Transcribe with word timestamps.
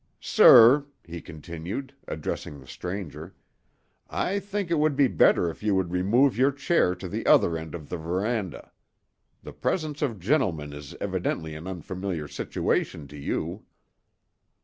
"Sir," 0.19 0.87
he 1.05 1.21
continued, 1.21 1.93
addressing 2.07 2.59
the 2.59 2.65
stranger, 2.65 3.35
"I 4.09 4.39
think 4.39 4.71
it 4.71 4.79
would 4.79 4.95
be 4.95 5.07
better 5.07 5.51
if 5.51 5.61
you 5.61 5.75
would 5.75 5.91
remove 5.91 6.35
your 6.39 6.51
chair 6.51 6.95
to 6.95 7.07
the 7.07 7.23
other 7.27 7.55
end 7.55 7.75
of 7.75 7.89
the 7.89 7.97
veranda. 7.97 8.71
The 9.43 9.53
presence 9.53 10.01
of 10.01 10.19
gentlemen 10.19 10.73
is 10.73 10.95
evidently 10.99 11.53
an 11.53 11.67
unfamiliar 11.67 12.27
situation 12.27 13.07
to 13.09 13.15
you." 13.15 13.63